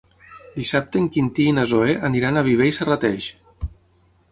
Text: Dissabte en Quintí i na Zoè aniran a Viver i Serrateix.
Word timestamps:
Dissabte 0.53 0.99
en 1.01 1.09
Quintí 1.17 1.45
i 1.51 1.51
na 1.59 1.67
Zoè 1.73 1.93
aniran 2.11 2.41
a 2.41 2.45
Viver 2.49 2.73
i 2.73 2.75
Serrateix. 2.81 3.31